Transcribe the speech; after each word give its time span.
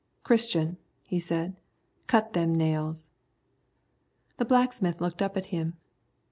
"Christian," 0.23 0.77
he 1.03 1.19
said, 1.19 1.55
"cut 2.07 2.33
them 2.33 2.55
nails." 2.55 3.11
The 4.37 4.45
blacksmith 4.45 4.99
looked 4.99 5.21
up 5.21 5.37
at 5.37 5.45
him. 5.53 5.77